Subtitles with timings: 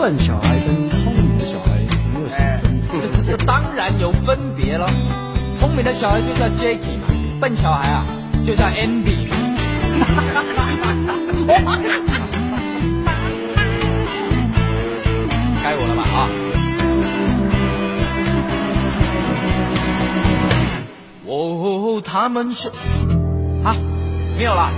[0.00, 1.72] 笨小孩跟聪明的小孩
[2.14, 4.88] 没有什么分别，这、这当然有分别了。
[5.58, 7.06] 聪明的小孩就叫 Jacky 嘛，
[7.38, 8.06] 笨小孩啊
[8.46, 9.28] 就叫 Andy。
[15.62, 16.18] 该我了吧啊！
[21.26, 22.70] 哦，他们是
[23.62, 23.76] 啊，
[24.38, 24.70] 没有了。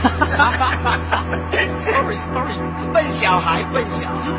[1.78, 2.56] Sorry Sorry，
[2.92, 4.30] 笨小孩，笨小孩。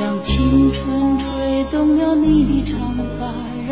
[0.00, 2.83] 让青春吹动了你的长，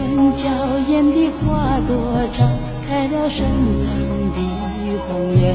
[0.00, 0.48] 春娇
[0.88, 1.94] 艳的花朵
[2.32, 2.48] 绽
[2.88, 3.46] 开了深
[3.80, 3.86] 藏
[4.32, 4.40] 的
[5.06, 5.54] 红颜。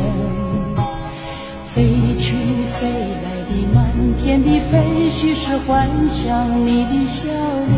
[1.73, 2.35] 飞去
[2.77, 2.87] 飞
[3.23, 3.91] 来的满
[4.21, 7.73] 天的飞絮是幻想你的笑脸。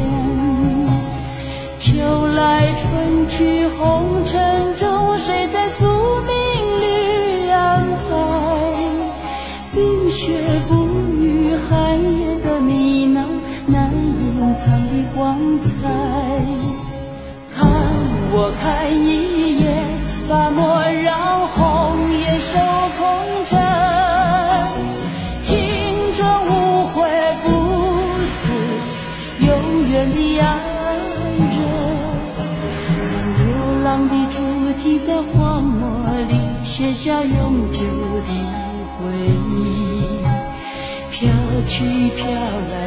[1.79, 6.35] 秋来春去红尘中，谁在宿命
[6.81, 8.17] 里安排？
[9.73, 10.85] 冰雪不
[11.15, 13.23] 语，寒夜的你那
[13.67, 16.26] 难隐藏的光彩。
[18.39, 19.65] 我看一眼，
[20.29, 21.57] 把莫让红
[22.11, 22.53] 颜守
[22.99, 23.01] 空
[23.49, 23.57] 枕。
[25.41, 27.09] 青春无悔
[27.41, 27.49] 不
[28.27, 28.53] 死，
[29.41, 29.49] 永
[29.89, 30.45] 远的爱
[31.33, 31.49] 人。
[33.09, 33.41] 让流
[33.83, 34.37] 浪的足
[34.77, 35.81] 迹在荒漠
[36.27, 37.81] 里写下永久
[38.21, 38.29] 的
[38.99, 39.09] 回
[39.49, 40.21] 忆。
[41.09, 41.33] 飘
[41.65, 41.73] 去
[42.15, 42.86] 飘来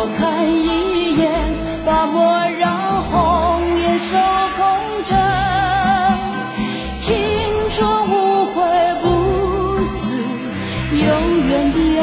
[0.00, 1.30] 多看一眼，
[1.84, 2.24] 把莫
[2.58, 4.16] 让红颜守
[4.56, 4.64] 空
[5.04, 5.14] 枕。
[7.02, 7.12] 青
[7.70, 8.62] 春无悔
[9.02, 10.08] 不死，
[10.90, 11.04] 永
[11.50, 12.02] 远的爱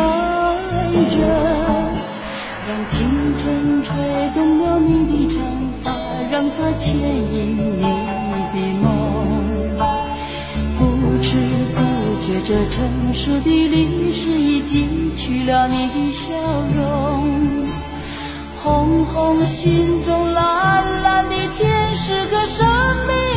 [0.94, 1.26] 人。
[2.68, 2.96] 让青
[3.42, 3.90] 春吹
[4.36, 5.42] 动了你的长
[5.84, 5.86] 发，
[6.30, 8.86] 让它牵引你的梦。
[10.78, 10.80] 不
[11.24, 11.30] 知
[11.74, 11.78] 不
[12.22, 12.76] 觉，这城
[13.12, 14.86] 市的历史已记
[15.18, 16.30] 取了你的笑
[16.76, 17.17] 容。
[18.68, 22.68] 红红心中，蓝蓝的天，是个生
[23.08, 23.37] 命